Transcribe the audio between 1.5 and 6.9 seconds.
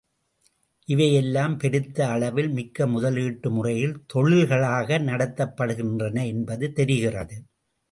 பெருத்த அளவில் மிக்க முதலீட்டு முறையில் தொழில்களாக நடத்தப்படுகின்றன என்பது